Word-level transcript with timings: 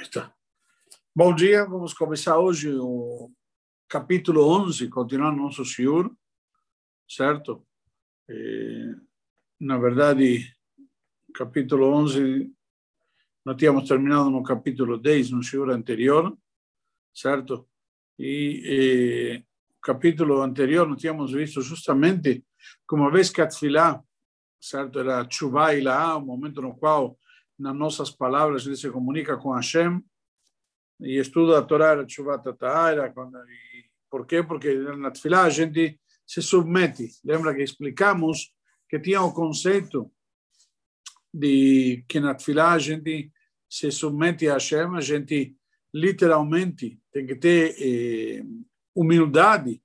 Está. 0.00 0.32
Bom 1.12 1.34
dia, 1.34 1.64
vamos 1.64 1.92
começar 1.92 2.38
hoje 2.38 2.72
o 2.72 3.32
capítulo 3.88 4.46
11, 4.48 4.88
continuando 4.88 5.42
nosso 5.42 5.64
Shiur, 5.64 6.14
certo? 7.10 7.66
E, 8.28 8.94
na 9.58 9.76
verdade, 9.76 10.54
capítulo 11.34 11.88
11, 11.88 12.48
nós 13.44 13.56
tínhamos 13.56 13.88
terminado 13.88 14.30
no 14.30 14.40
capítulo 14.44 14.98
10, 14.98 15.32
no 15.32 15.42
Shiur 15.42 15.70
anterior, 15.70 16.38
certo? 17.12 17.68
E, 18.16 18.62
e 18.64 19.44
o 19.78 19.80
capítulo 19.82 20.42
anterior 20.42 20.86
nós 20.86 21.00
tínhamos 21.00 21.32
visto 21.32 21.60
justamente 21.60 22.44
como 22.86 23.02
uma 23.02 23.10
vez 23.10 23.30
que 23.30 23.40
a 23.40 23.50
certo, 24.60 25.00
era 25.00 25.26
e 25.74 25.80
Laá, 25.80 26.16
o 26.16 26.24
momento 26.24 26.62
no 26.62 26.76
qual 26.76 27.18
nas 27.58 27.74
nossas 27.74 28.10
palavras, 28.10 28.66
ele 28.66 28.76
se 28.76 28.90
comunica 28.90 29.36
com 29.36 29.52
Hashem 29.52 30.02
e 31.00 31.18
estuda 31.18 31.58
a 31.58 31.62
Torá, 31.62 32.00
a 32.00 32.04
Tshuva 32.04 32.38
Tatá, 32.38 33.12
por 34.10 34.26
quê? 34.26 34.42
Porque 34.42 34.74
na 34.74 35.10
Tfilá 35.10 35.44
a 35.44 35.50
gente 35.50 36.00
se 36.26 36.40
submete. 36.40 37.10
Lembra 37.24 37.54
que 37.54 37.62
explicamos 37.62 38.52
que 38.88 38.98
tinha 38.98 39.22
o 39.22 39.32
conceito 39.32 40.10
de 41.32 42.04
que 42.08 42.20
na 42.20 42.34
Tfilá 42.34 42.72
a 42.72 42.78
gente 42.78 43.30
se 43.68 43.90
submete 43.90 44.48
a 44.48 44.54
Hashem, 44.54 44.96
a 44.96 45.00
gente 45.00 45.54
literalmente 45.92 47.00
tem 47.12 47.26
que 47.26 47.36
ter 47.36 47.74
eh, 47.78 48.44
humildade 48.94 49.82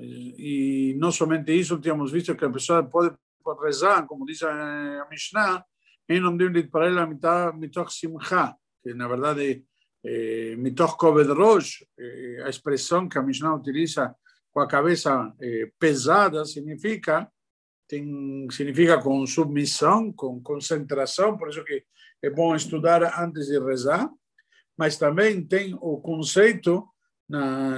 e 0.00 0.94
não 0.98 1.10
somente 1.10 1.52
isso, 1.52 1.80
tínhamos 1.80 2.12
visto 2.12 2.36
que 2.36 2.44
a 2.44 2.50
pessoa 2.50 2.82
pode, 2.84 3.16
pode 3.42 3.64
rezar, 3.64 4.06
como 4.06 4.24
diz 4.24 4.42
a 4.42 5.06
Mishnah, 5.10 5.64
en 6.08 6.24
Omdim 6.24 6.52
Litparel 6.52 6.94
la 6.94 7.06
mitad 7.06 7.52
mitoch 7.54 7.90
simcha, 7.90 8.56
que 8.82 8.94
na 8.94 9.06
verdad 9.06 9.38
es 9.40 9.62
eh, 10.02 10.56
mitoch 10.56 10.96
koved 10.96 11.28
rosh, 11.28 11.82
eh, 11.98 12.42
a 12.44 12.48
expressão 12.48 13.08
que 13.08 13.18
a 13.18 13.22
Mishnah 13.22 13.54
utiliza 13.54 14.16
com 14.50 14.60
a 14.60 14.66
cabeça 14.66 15.34
eh, 15.40 15.70
pesada 15.78 16.44
significa 16.44 17.30
significa 18.50 19.00
com 19.00 19.26
submissão, 19.26 20.12
com 20.12 20.42
concentração, 20.42 21.38
por 21.38 21.48
isso 21.48 21.64
que 21.64 21.84
é 22.22 22.28
bom 22.28 22.54
estudar 22.54 23.02
antes 23.18 23.46
de 23.46 23.58
rezar, 23.58 24.10
mas 24.76 24.98
também 24.98 25.42
tem 25.46 25.74
o 25.80 25.98
conceito 25.98 26.86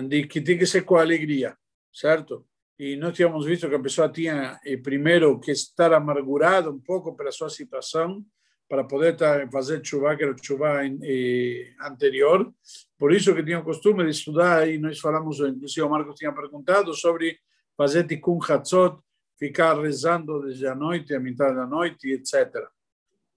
de 0.08 0.26
que 0.26 0.40
tem 0.40 0.58
que 0.58 0.66
ser 0.66 0.82
com 0.82 0.96
alegria, 0.96 1.56
certo? 1.92 2.44
E 2.80 2.96
nós 2.96 3.14
tínhamos 3.14 3.44
visto 3.44 3.68
que 3.68 3.74
a 3.74 3.78
pessoa 3.78 4.08
tinha 4.08 4.58
eh, 4.64 4.78
primeiro 4.78 5.38
que 5.38 5.50
estar 5.50 5.92
amargurada 5.92 6.70
um 6.70 6.80
pouco 6.80 7.14
pela 7.14 7.30
sua 7.30 7.50
situação 7.50 8.24
para 8.66 8.84
poder 8.84 9.18
fazer 9.52 9.84
chuva 9.84 10.16
que 10.16 10.24
era 10.24 10.34
chuva 10.42 10.80
eh, 10.86 11.74
anterior. 11.78 12.50
Por 12.96 13.12
isso 13.12 13.34
que 13.34 13.42
tinha 13.42 13.58
o 13.60 13.64
costume 13.64 14.02
de 14.04 14.10
estudar, 14.12 14.66
e 14.66 14.78
nós 14.78 14.98
falamos, 14.98 15.40
inclusive 15.40 15.82
o 15.82 15.90
Marcos 15.90 16.14
tinha 16.14 16.32
perguntado 16.32 16.94
sobre 16.94 17.38
fazer 17.76 18.06
tikkun 18.06 18.38
hatzot, 18.48 18.98
ficar 19.38 19.78
rezando 19.78 20.40
desde 20.40 20.66
a 20.66 20.74
noite, 20.74 21.14
a 21.14 21.20
metade 21.20 21.56
da 21.56 21.66
noite, 21.66 22.10
etc. 22.10 22.66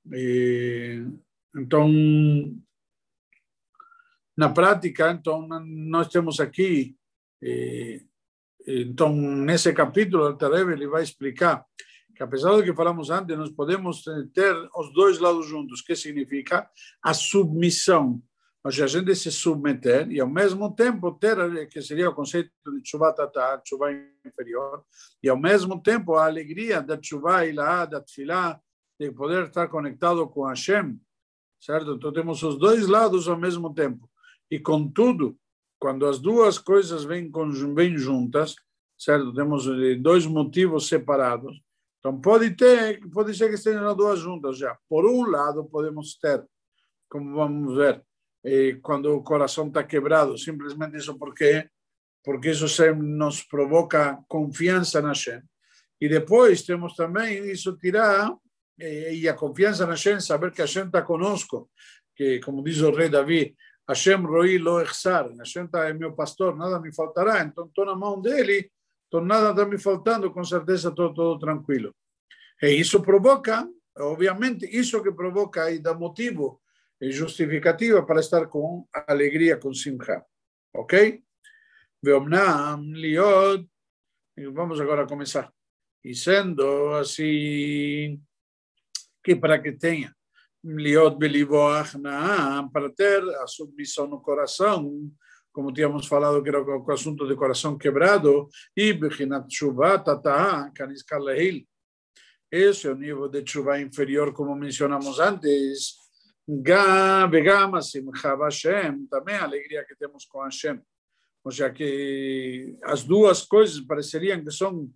E, 0.09 1.05
então, 1.53 1.91
na 4.37 4.47
prática, 4.47 5.11
então, 5.11 5.45
nós 5.65 6.07
temos 6.07 6.39
aqui 6.39 6.95
eh, 7.41 7.99
então, 8.65 9.13
nesse 9.13 9.73
capítulo, 9.73 10.25
o 10.25 10.49
Rebbe 10.49 10.73
ele 10.73 10.87
vai 10.87 11.03
explicar 11.03 11.65
que, 12.15 12.23
apesar 12.23 12.51
do 12.51 12.63
que 12.63 12.73
falamos 12.73 13.09
antes, 13.09 13.37
nós 13.37 13.51
podemos 13.51 14.03
ter 14.33 14.55
os 14.75 14.93
dois 14.93 15.19
lados 15.19 15.47
juntos, 15.47 15.81
que 15.81 15.95
significa 15.95 16.69
a 17.01 17.13
submissão, 17.13 18.21
ou 18.63 18.71
seja, 18.71 18.85
a 18.85 18.87
gente 18.87 19.13
se 19.15 19.29
submeter 19.31 20.09
e, 20.09 20.21
ao 20.21 20.29
mesmo 20.29 20.73
tempo, 20.73 21.11
ter, 21.11 21.67
que 21.67 21.81
seria 21.81 22.09
o 22.09 22.15
conceito 22.15 22.51
de 22.65 22.89
chuva 22.89 23.11
tatá, 23.11 23.61
chuva 23.67 23.91
inferior, 24.25 24.85
e, 25.21 25.27
ao 25.27 25.37
mesmo 25.37 25.81
tempo, 25.81 26.15
a 26.15 26.25
alegria 26.25 26.81
da 26.81 26.97
chuva 27.01 27.45
e 27.45 27.51
lá, 27.51 27.85
da 27.85 27.99
tefilá, 27.99 28.59
de 28.97 29.11
poder 29.11 29.47
estar 29.47 29.67
conectado 29.67 30.25
com 30.29 30.45
Hashem, 30.45 30.97
certo? 31.59 31.93
Então, 31.93 32.13
temos 32.13 32.41
os 32.43 32.57
dois 32.57 32.87
lados 32.87 33.27
ao 33.27 33.37
mesmo 33.37 33.73
tempo. 33.73 34.09
E, 34.49 34.59
contudo, 34.59 35.37
quando 35.83 36.07
as 36.07 36.17
duas 36.17 36.57
coisas 36.57 37.03
vêm, 37.03 37.29
vêm 37.75 37.97
juntas, 37.97 38.55
certo? 38.97 39.33
Temos 39.33 39.67
eh, 39.67 39.95
dois 39.95 40.25
motivos 40.25 40.87
separados. 40.87 41.61
Então, 41.99 42.21
pode 42.21 42.51
ter, 42.51 43.01
pode 43.09 43.35
ser 43.35 43.49
que 43.49 43.55
estejam 43.55 43.85
as 43.89 43.97
duas 43.97 44.17
juntas 44.17 44.57
já. 44.57 44.77
Por 44.87 45.05
um 45.05 45.29
lado, 45.29 45.65
podemos 45.65 46.15
ter, 46.15 46.41
como 47.09 47.35
vamos 47.35 47.75
ver, 47.75 48.01
eh, 48.45 48.79
quando 48.81 49.13
o 49.13 49.21
coração 49.21 49.67
está 49.67 49.83
quebrado, 49.83 50.37
simplesmente 50.37 50.95
isso 50.95 51.19
porque 51.19 51.69
porque 52.23 52.51
isso 52.51 52.65
nos 52.95 53.43
provoca 53.43 54.23
confiança 54.29 55.01
na 55.01 55.13
Shem. 55.13 55.41
E 55.99 56.07
depois 56.07 56.61
temos 56.61 56.95
também 56.95 57.51
isso 57.51 57.75
tirar 57.75 58.33
eh, 58.79 59.15
e 59.15 59.27
a 59.27 59.33
confiança 59.33 59.85
na 59.85 59.97
Shem, 59.97 60.21
saber 60.21 60.53
que 60.53 60.61
a 60.61 60.65
Shem 60.65 60.85
está 60.85 61.01
conosco, 61.01 61.69
que 62.15 62.39
como 62.39 62.63
diz 62.63 62.79
o 62.79 62.91
rei 62.91 63.09
Davi, 63.09 63.53
Hashem 63.87 64.23
roi 64.25 64.57
lo 64.57 64.79
echsar, 64.81 65.29
Hashem 65.37 65.67
é 65.73 65.93
meu 65.93 66.13
pastor, 66.13 66.55
nada 66.55 66.79
me 66.79 66.93
faltará, 66.93 67.43
então 67.43 67.65
estou 67.65 67.85
na 67.85 67.95
mão 67.95 68.21
dele, 68.21 68.71
então 69.07 69.19
nada 69.23 69.51
está 69.51 69.65
me 69.65 69.77
faltando, 69.77 70.31
com 70.31 70.43
certeza 70.43 70.89
estou 70.89 71.13
todo 71.13 71.39
tranquilo. 71.39 71.93
E 72.61 72.69
isso 72.69 73.01
provoca, 73.01 73.67
obviamente, 73.97 74.65
isso 74.65 75.03
que 75.03 75.11
provoca 75.11 75.69
e 75.69 75.79
dá 75.79 75.93
motivo 75.93 76.61
e 77.01 77.11
justificativa 77.11 78.05
para 78.05 78.21
estar 78.21 78.47
com 78.47 78.87
alegria, 79.07 79.57
com 79.57 79.73
simcha. 79.73 80.23
Ok? 80.73 81.21
Veomnam 82.01 82.81
liot, 82.93 83.67
vamos 84.53 84.79
agora 84.79 85.05
começar. 85.05 85.51
E 86.03 86.15
sendo 86.15 86.95
assim, 86.95 88.21
que 89.23 89.35
para 89.35 89.59
que 89.59 89.73
tenha 89.73 90.15
liot 90.63 91.17
belivoach 91.17 91.97
na 91.97 92.67
para 92.71 92.89
ter 92.89 93.21
a 93.41 93.47
submissão 93.47 94.07
no 94.07 94.21
coração, 94.21 95.11
como 95.51 95.73
tínhamos 95.73 96.07
falado 96.07 96.41
que 96.41 96.49
era 96.49 96.61
o 96.61 96.91
assunto 96.91 97.27
de 97.27 97.35
coração 97.35 97.77
quebrado, 97.77 98.47
e 98.75 98.93
bechinat 98.93 99.47
tshuva 99.47 99.99
tata 99.99 100.71
kanis 100.73 101.03
kalehil. 101.03 101.67
Esse 102.51 102.87
é 102.87 102.91
o 102.91 102.95
nível 102.95 103.27
de 103.27 103.41
tshuva 103.43 103.79
inferior, 103.81 104.33
como 104.33 104.55
mencionamos 104.55 105.19
antes. 105.19 105.95
Vegama 107.31 107.81
simcha 107.81 108.35
Hashem, 108.35 109.07
também 109.07 109.35
a 109.35 109.43
alegria 109.43 109.85
que 109.85 109.95
temos 109.95 110.25
com 110.25 110.43
Hashem. 110.43 110.81
Ou 111.43 111.51
seja, 111.51 111.69
que 111.71 112.77
as 112.83 113.03
duas 113.03 113.41
coisas 113.43 113.79
pareceriam 113.81 114.43
que 114.43 114.51
são 114.51 114.89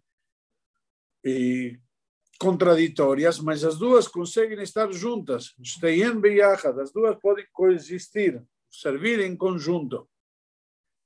contraditórias, 2.38 3.40
mas 3.40 3.64
as 3.64 3.78
duas 3.78 4.08
conseguem 4.08 4.62
estar 4.62 4.92
juntas. 4.92 5.54
As 6.82 6.92
duas 6.92 7.18
podem 7.20 7.46
coexistir, 7.52 8.42
servir 8.70 9.20
em 9.20 9.36
conjunto. 9.36 10.08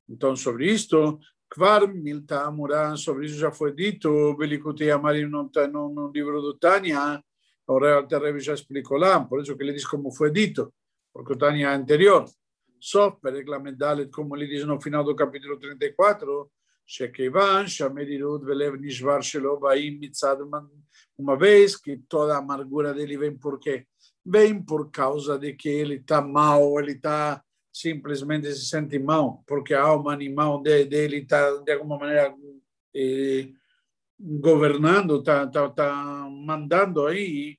Então, 0.10 0.36
sobre 0.36 0.70
isto, 0.70 1.20
Kvar 1.50 1.88
Milta 1.88 2.44
Amurá, 2.44 2.96
sobre 2.96 3.26
isso 3.26 3.38
já 3.38 3.52
foi 3.52 3.74
dito, 3.74 4.36
Belikutei 4.38 4.92
Amarim 4.92 5.26
no, 5.26 5.50
no, 5.90 6.12
livro 6.12 6.42
do 6.42 6.58
Tânia, 6.58 7.24
o 7.68 7.78
Rebbe 7.78 8.40
já 8.40 8.54
explicou 8.54 8.98
lá, 8.98 9.24
por 9.24 9.42
isso 9.42 9.56
que 9.56 9.64
ele 9.64 9.74
diz 9.74 9.86
como 9.86 10.12
foi 10.12 10.32
dito, 10.32 10.74
porque 11.14 11.34
o 11.34 11.38
Tânia 11.38 11.68
é 11.68 11.76
anterior. 11.76 12.26
Só, 12.80 13.12
Pereglamet 13.12 13.78
como 14.12 14.36
ele 14.36 14.48
diz 14.48 14.66
no 14.66 14.82
final 14.82 15.04
do 15.04 15.16
capítulo 15.16 15.58
34, 15.60 16.50
שכיוון 16.91 17.67
שהמרירות 17.67 18.41
ולב 18.45 18.73
נשבר 18.81 19.21
שלו 19.21 19.61
באים 19.61 19.99
מצד 20.01 20.37
uma 21.19 21.37
vez 21.37 21.77
que 21.77 21.97
toda 22.09 22.35
a 22.35 22.39
amargura 22.39 22.93
dele 22.93 23.17
vem 23.17 23.37
por 23.37 23.59
quê? 23.59 23.87
Vem 24.25 24.63
por 24.63 24.91
causa 24.91 25.39
de 25.39 25.55
que 25.55 25.69
ele 25.69 25.97
está 25.97 26.21
mal, 26.21 26.79
ele 26.79 26.93
está 26.93 27.43
simplesmente 27.73 28.53
se 28.55 28.67
sente 28.67 28.99
mal, 28.99 29.43
porque 29.47 29.75
a 29.75 29.83
alma 29.83 30.13
animal 30.13 30.63
dele 30.63 31.19
está, 31.19 31.59
de 31.63 31.73
alguma 31.73 31.99
maneira, 31.99 32.35
eh, 32.95 33.49
governando, 34.19 35.19
está 35.19 35.47
tá, 35.47 35.69
tá 35.69 36.29
mandando 36.31 37.07
aí, 37.07 37.59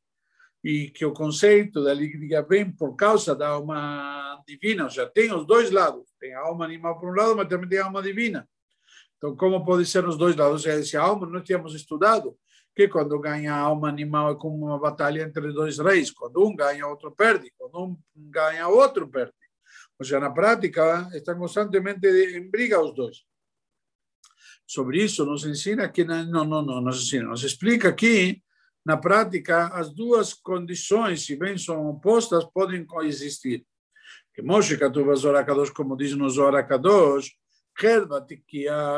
e 0.63 0.89
que 0.89 1.05
o 1.05 1.13
conceito 1.13 1.83
da 1.83 1.91
alegria 1.91 2.41
vem 2.41 2.71
por 2.71 2.95
causa 2.95 3.35
da 3.35 3.49
alma 3.49 4.41
divina, 4.47 4.85
ou 4.85 4.89
seja, 4.89 5.07
tem 5.07 5.31
os 5.31 5.45
dois 5.45 5.71
lados, 5.71 6.09
tem 6.19 6.33
a 6.33 6.39
alma 6.39 6.65
animal 6.65 6.99
por 6.99 7.09
um 7.09 7.15
lado, 7.15 7.35
mas 7.35 7.47
também 7.47 7.69
tem 7.69 7.79
a 7.79 7.85
alma 7.85 8.01
divina. 8.01 8.47
Então, 9.22 9.36
como 9.36 9.64
pode 9.64 9.86
ser 9.86 10.04
os 10.04 10.18
dois 10.18 10.34
lados? 10.34 10.66
Esse 10.66 10.96
alma 10.96 11.28
nós 11.28 11.44
tínhamos 11.44 11.76
estudado 11.76 12.36
que 12.74 12.88
quando 12.88 13.20
ganha 13.20 13.54
a 13.54 13.58
alma 13.58 13.88
animal 13.88 14.32
é 14.32 14.34
como 14.34 14.66
uma 14.66 14.80
batalha 14.80 15.22
entre 15.22 15.52
dois 15.52 15.78
reis. 15.78 16.10
Quando 16.10 16.44
um 16.44 16.56
ganha, 16.56 16.88
outro 16.88 17.12
perde. 17.12 17.52
Quando 17.56 17.80
um 17.80 17.96
ganha, 18.16 18.66
outro 18.66 19.06
perde. 19.06 19.32
Ou 19.96 20.04
seja, 20.04 20.18
na 20.18 20.28
prática, 20.28 21.08
estão 21.14 21.38
constantemente 21.38 22.04
em 22.08 22.50
briga 22.50 22.82
os 22.82 22.92
dois. 22.96 23.18
Sobre 24.66 25.00
isso, 25.04 25.24
nos 25.24 25.44
ensina 25.46 25.88
que 25.88 26.02
não, 26.02 26.24
não, 26.24 26.44
não, 26.44 26.80
nos 26.80 27.02
ensina, 27.02 27.28
nos 27.28 27.44
explica 27.44 27.90
aqui, 27.90 28.42
na 28.84 28.96
prática, 28.96 29.68
as 29.68 29.92
duas 29.94 30.34
condições, 30.34 31.24
se 31.24 31.36
bem 31.36 31.56
são 31.56 31.86
opostas, 31.86 32.44
podem 32.52 32.84
coexistir. 32.84 33.64
Que 34.34 34.42
Moshe 34.42 34.76
Katuv 34.76 35.14
Kadosh, 35.46 35.70
como 35.70 35.96
diz 35.96 36.16
no 36.16 36.28
Zohar 36.28 36.66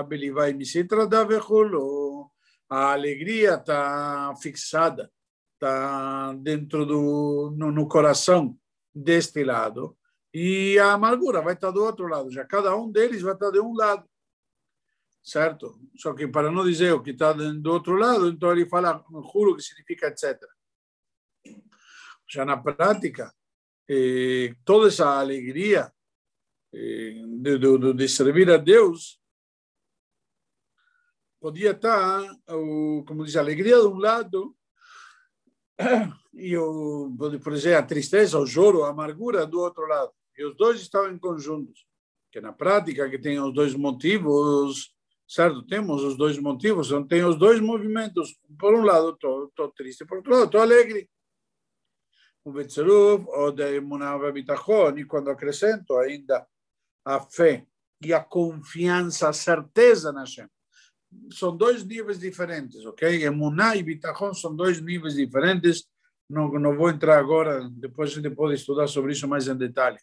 Belivai 0.09 0.53
Misitra 0.53 1.07
Davechulo. 1.07 2.31
A 2.69 2.93
alegria 2.93 3.55
está 3.55 4.35
fixada, 4.41 5.11
está 5.55 6.33
dentro 6.35 6.85
do 6.85 7.55
no, 7.57 7.89
coração 7.89 8.59
deste 8.95 9.45
lado 9.45 9.97
e 10.33 10.79
a 10.79 10.93
amargura 10.93 11.41
vai 11.41 11.55
estar 11.55 11.71
do 11.71 11.85
outro 11.85 12.07
lado. 12.07 12.31
Já 12.31 12.45
cada 12.45 12.77
um 12.77 12.91
deles 12.91 13.23
vai 13.23 13.35
estar 13.35 13.51
de 13.51 13.61
um 13.61 13.75
lado, 13.75 14.09
certo? 15.23 15.79
Só 15.97 16.15
que 16.15 16.27
para 16.27 16.51
não 16.51 16.65
dizer 16.65 16.93
o 16.93 17.03
que 17.03 17.11
está 17.11 17.33
do 17.33 17.73
outro 17.73 17.97
lado, 17.97 18.29
então 18.29 18.51
ele 18.51 18.67
fala 18.67 19.05
juro 19.33 19.57
que 19.57 19.63
significa 19.63 20.09
etc. 20.09 20.41
Já 22.29 22.45
na 22.45 22.57
prática, 22.57 23.33
eh, 23.89 24.55
toda 24.65 24.89
essa 24.89 25.21
alegria 25.21 25.93
de, 26.75 27.59
de, 27.59 27.93
de, 27.95 28.09
servir 28.09 28.51
a 28.51 28.57
Deus 28.57 29.21
podia 31.41 31.73
estar, 31.73 32.23
como 33.07 33.25
diz, 33.25 33.37
a 33.37 33.41
alegria 33.41 33.79
de 33.79 33.87
um 33.87 33.99
lado 33.99 34.57
e 36.33 36.57
o, 36.57 37.15
por 37.19 37.53
exemplo, 37.53 37.79
a 37.79 37.83
tristeza, 37.83 38.39
o 38.39 38.47
choro, 38.47 38.83
a 38.83 38.89
amargura 38.89 39.47
do 39.47 39.61
outro 39.61 39.87
lado. 39.87 40.11
E 40.37 40.45
os 40.45 40.57
dois 40.57 40.81
estavam 40.81 41.13
em 41.13 41.19
conjuntos. 41.19 41.87
Que 42.33 42.41
na 42.41 42.53
prática 42.53 43.09
que 43.09 43.19
tem 43.19 43.39
os 43.39 43.53
dois 43.53 43.75
motivos, 43.75 44.93
certo? 45.29 45.63
Temos 45.67 46.03
os 46.03 46.17
dois 46.17 46.39
motivos, 46.39 46.89
tem 47.09 47.25
os 47.25 47.37
dois 47.37 47.61
movimentos. 47.61 48.37
Por 48.59 48.75
um 48.75 48.83
lado, 48.83 49.11
estou 49.11 49.69
triste, 49.77 50.05
por 50.05 50.19
outro 50.19 50.33
lado, 50.33 50.47
estou 50.47 50.61
alegre. 50.61 51.09
O 52.43 52.53
Betzeruf, 52.53 53.27
ou 53.29 53.53
de 53.53 53.77
Emunah 53.77 54.19
Bitachon, 54.33 54.97
e 54.99 55.05
quando 55.05 55.31
acrescento 55.31 55.97
ainda 55.99 56.47
a 57.05 57.21
fé 57.21 57.67
e 58.01 58.13
a 58.13 58.21
confiança, 58.21 59.29
a 59.29 59.33
certeza 59.33 60.13
na 60.13 60.21
Hashem. 60.21 60.49
São 61.31 61.57
dois 61.57 61.85
níveis 61.85 62.19
diferentes, 62.19 62.85
ok? 62.85 63.25
Emunah 63.25 63.77
e 63.77 63.83
Bitachon 63.83 64.35
são 64.35 64.55
dois 64.55 64.81
níveis 64.81 65.15
diferentes. 65.15 65.87
Não, 66.29 66.49
não 66.53 66.77
vou 66.77 66.91
entrar 66.91 67.19
agora, 67.19 67.69
depois 67.71 68.11
a 68.11 68.15
gente 68.15 68.31
pode 68.31 68.55
estudar 68.55 68.87
sobre 68.89 69.13
isso 69.13 69.29
mais 69.29 69.47
em 69.47 69.57
detalhe. 69.57 69.99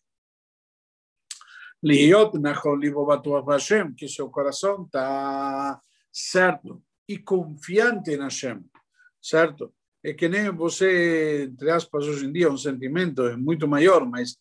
Liot 1.83 2.37
Nachon 2.37 2.75
Libovatuach 2.75 3.45
Hashem, 3.47 3.93
que 3.93 4.07
seu 4.07 4.29
coração 4.29 4.83
está 4.83 5.81
certo 6.11 6.81
e 7.07 7.17
confiante 7.17 8.15
na 8.15 8.25
Hashem, 8.25 8.63
certo? 9.19 9.73
É 10.03 10.13
que 10.13 10.29
nem 10.29 10.49
você, 10.51 11.45
entre 11.45 11.71
aspas, 11.71 12.05
hoje 12.05 12.25
em 12.25 12.31
dia, 12.31 12.51
um 12.51 12.57
sentimento 12.57 13.37
muito 13.37 13.67
maior, 13.67 14.05
mas 14.05 14.37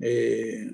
é, 0.00 0.66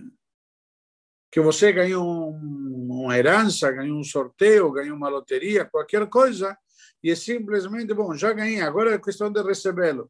que 1.34 1.40
você 1.40 1.72
ganhou 1.72 2.30
uma 2.30 3.18
herança, 3.18 3.68
ganhou 3.72 3.98
um 3.98 4.04
sorteio, 4.04 4.70
ganhou 4.70 4.96
uma 4.96 5.08
loteria, 5.08 5.64
qualquer 5.64 6.08
coisa, 6.08 6.56
e 7.02 7.10
é 7.10 7.16
simplesmente, 7.16 7.92
bom, 7.92 8.14
já 8.14 8.32
ganhei, 8.32 8.60
agora 8.60 8.94
é 8.94 8.98
questão 9.00 9.32
de 9.32 9.42
recebê-lo. 9.42 10.08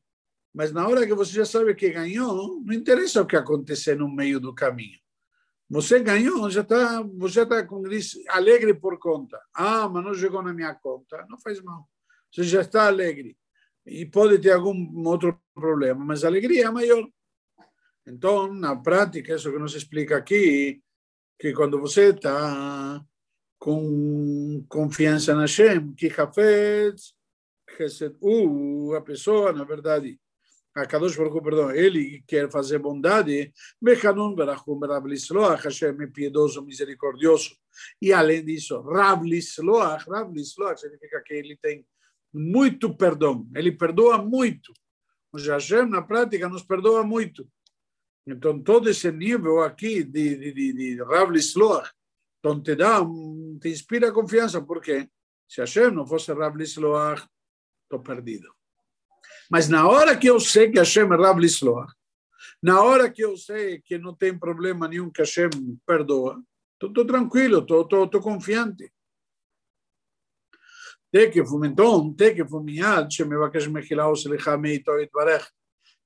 Mas 0.53 0.71
na 0.71 0.87
hora 0.87 1.06
que 1.06 1.15
você 1.15 1.32
já 1.32 1.47
sabe 1.47 1.75
que 1.75 1.88
ganhou, 1.88 2.62
não 2.62 2.75
interessa 2.75 3.23
o 3.23 3.26
que 3.26 3.37
acontecer 3.37 3.97
no 3.97 4.06
meio 4.06 4.38
do 4.38 4.55
caminho. 4.55 4.99
Você 5.71 5.99
ganhou, 5.99 6.50
já 6.50 6.61
está, 6.61 7.00
você 7.00 7.41
está 7.41 7.65
com 7.65 7.82
alegre 8.29 8.75
por 8.75 8.99
conta. 8.99 9.41
Ah, 9.55 9.88
mas 9.88 10.05
não 10.05 10.12
chegou 10.12 10.43
na 10.43 10.53
minha 10.53 10.75
conta. 10.75 11.25
Não 11.31 11.38
faz 11.38 11.59
mal. 11.62 11.88
Você 12.31 12.43
já 12.43 12.61
está 12.61 12.87
alegre. 12.87 13.35
E 13.87 14.05
pode 14.05 14.38
ter 14.41 14.50
algum 14.50 15.09
outro 15.09 15.41
problema, 15.55 16.05
mas 16.05 16.23
a 16.23 16.26
alegria 16.26 16.67
é 16.67 16.71
maior. 16.71 17.09
Então, 18.06 18.53
na 18.53 18.76
prática, 18.76 19.35
isso 19.35 19.50
que 19.50 19.59
nos 19.59 19.75
explica 19.75 20.19
aqui, 20.19 20.84
que 21.39 21.53
quando 21.53 21.81
você 21.81 22.11
está 22.11 23.05
com 23.59 24.65
confiança 24.69 25.35
na 25.35 25.47
Shem, 25.47 25.95
que 25.95 26.09
Hafez, 26.09 27.15
uh, 28.21 28.95
a 28.95 29.01
pessoa, 29.01 29.53
na 29.53 29.65
verdade, 29.65 30.21
a 30.75 30.87
Kadosh 30.87 31.17
Baruch 31.17 31.41
perdão, 31.41 31.71
ele 31.71 32.25
quer 32.27 32.51
fazer 32.51 32.79
bondade, 32.79 33.53
Bechanun 33.81 34.35
Berachum 34.35 34.81
Rav 34.81 35.07
Lisloach, 35.07 35.63
Hashem 35.65 35.97
é 36.03 36.07
piedoso, 36.09 36.65
misericordioso. 36.65 37.57
E 38.03 38.13
além 38.13 38.45
disso, 38.45 38.81
Rav 38.81 39.25
Lisloach, 39.25 40.11
Rav 40.11 40.33
Lisloach 40.33 40.81
significa 40.81 41.23
que 41.23 41.33
ele 41.33 41.57
tem 41.57 41.87
muito 42.33 42.95
perdão, 42.95 43.49
ele 43.55 43.71
perdoa 43.71 44.19
muito. 44.19 44.73
O 45.33 45.39
Hashem, 45.39 45.89
na 45.89 46.03
prática, 46.03 46.49
nos 46.49 46.65
perdoa 46.65 47.05
muito. 47.05 47.49
Então, 48.28 48.62
todo 48.62 48.90
esse 48.90 49.12
nível 49.12 49.62
aqui 49.62 50.04
de, 50.04 50.36
de, 50.36 50.54
de, 50.54 50.74
de 50.74 51.04
Rav 51.04 51.31
Lisloach, 51.31 51.92
então 52.40 52.62
te 52.62 52.75
dá, 52.75 53.01
te 53.60 53.69
inspira 53.69 54.12
confiança, 54.12 54.62
porque 54.62 55.10
se 55.48 55.62
Hashem 55.62 55.92
não 55.92 56.06
fosse 56.06 56.31
Rav 56.31 56.56
Lisloach, 56.56 57.28
estou 57.84 58.01
perdido. 58.01 58.54
Mas 59.50 59.68
na 59.68 59.88
hora 59.88 60.16
que 60.16 60.30
eu 60.30 60.40
sei 60.40 60.72
que 60.72 60.78
Hashem 60.78 61.12
é 61.12 61.16
Rav 61.16 61.40
Lisloach, 61.40 61.94
na 62.62 62.81
hora 62.81 63.10
que 63.10 63.24
eu 63.24 63.36
sei 63.36 63.81
que 63.81 63.98
não 63.98 64.13
tem 64.13 64.38
problema 64.38 64.88
nenhum 64.88 65.10
que 65.10 65.22
Hashem 65.22 65.50
perdoa, 65.86 66.42
estou 66.81 67.06
tranquilo, 67.06 67.60
estou 67.60 68.22
confiante. 68.22 68.92
תקף 71.12 71.51
ומנתון, 71.51 72.13
תקף 72.18 72.54
ומיד 72.54 73.06
שמבקש 73.10 73.68
מחילה 73.68 74.06
או 74.06 74.16
סליחה 74.16 74.57
מאיתו 74.57 74.92
יתברך. 75.00 75.51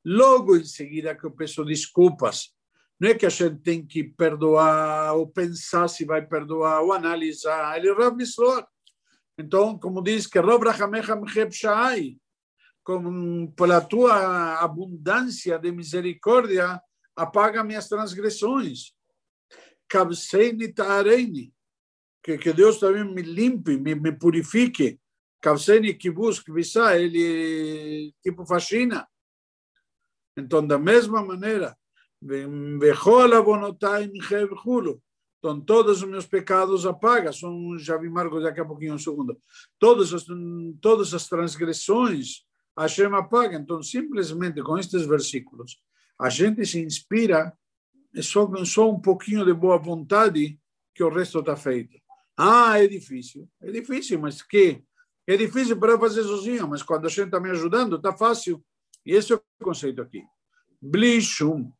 Logo 0.05 0.57
em 0.57 0.65
seguida 0.65 1.15
que 1.15 1.25
eu 1.25 1.31
peço 1.31 1.65
desculpas. 1.65 2.55
Não 3.01 3.11
é 3.11 3.15
que 3.15 3.27
a 3.27 3.29
gente 3.29 3.61
tem 3.63 3.87
que 3.87 4.03
perdoar 4.03 5.15
ou 5.15 5.29
pensar 5.29 5.89
se 5.89 6.05
vai 6.05 6.27
perdoar 6.27 6.83
ou 6.83 6.93
analisar. 6.93 7.77
Ele 7.77 7.89
é 7.89 7.93
Rav 7.93 8.17
Então, 9.39 9.79
como 9.79 10.03
diz 10.03 10.27
que 10.27 10.41
Rav 10.41 10.63
com, 12.83 13.53
pela 13.55 13.83
tua 13.83 14.61
abundância 14.61 15.59
de 15.59 15.71
misericórdia, 15.71 16.81
apaga 17.15 17.63
minhas 17.63 17.87
transgressões. 17.87 18.95
Kavseini 19.87 20.73
que, 22.23 22.39
que 22.39 22.53
Deus 22.53 22.79
também 22.79 23.05
me 23.05 23.23
limpe, 23.23 23.77
me, 23.77 23.95
me 23.95 24.13
purifique. 24.13 24.99
Kavseini 25.41 25.95
kibus, 25.95 26.41
kvisá, 26.41 26.99
ele 26.99 28.15
tipo 28.23 28.47
faxina. 28.47 29.07
Então, 30.39 30.67
da 30.67 30.79
mesma 30.79 31.23
maneira, 31.23 31.77
então, 35.39 35.61
todos 35.61 36.03
os 36.03 36.09
meus 36.09 36.27
pecados 36.27 36.85
apaga. 36.85 37.33
São, 37.33 37.79
já 37.79 37.97
vi 37.97 38.09
Marcos 38.11 38.43
daqui 38.43 38.61
a 38.61 38.65
pouquinho, 38.65 38.95
um 38.95 38.99
segundo. 38.99 39.39
Todas 39.79 40.13
as, 40.13 40.25
todas 40.81 41.15
as 41.15 41.29
transgressões 41.29 42.45
Hashem 42.77 43.15
apaga. 43.15 43.57
Então, 43.57 43.83
simplesmente 43.83 44.63
com 44.63 44.77
estes 44.79 45.07
versículos, 45.07 45.81
a 46.19 46.29
gente 46.29 46.67
se 46.67 46.81
inspira 46.81 47.53
é 48.15 48.23
só, 48.23 48.51
só 48.65 48.91
um 48.91 48.99
pouquinho 48.99 49.45
de 49.45 49.53
boa 49.53 49.79
vontade 49.79 50.59
que 50.95 51.05
o 51.05 51.09
resto 51.09 51.41
está 51.41 51.55
feito. 51.55 51.97
Ah, 52.37 52.83
é 52.83 52.87
difícil. 52.87 53.49
É 53.61 53.71
difícil, 53.71 54.19
mas 54.19 54.43
que? 54.43 54.83
É 55.27 55.37
difícil 55.37 55.79
para 55.79 55.99
fazer 55.99 56.23
sozinho, 56.23 56.67
mas 56.67 56.83
quando 56.83 57.07
a 57.07 57.09
gente 57.09 57.27
está 57.27 57.39
me 57.39 57.51
ajudando, 57.51 57.97
está 57.97 58.17
fácil. 58.17 58.65
E 59.09 59.13
esse 59.15 59.33
é 59.33 59.37
o 59.37 59.43
conceito 59.65 60.03
aqui. 60.03 60.23
Blishum. 60.81 61.73